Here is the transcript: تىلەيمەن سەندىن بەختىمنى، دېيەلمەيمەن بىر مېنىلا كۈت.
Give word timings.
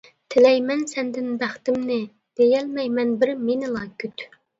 تىلەيمەن 0.35 0.79
سەندىن 0.91 1.27
بەختىمنى، 1.43 1.97
دېيەلمەيمەن 2.39 3.13
بىر 3.25 3.33
مېنىلا 3.51 3.83
كۈت. 4.05 4.27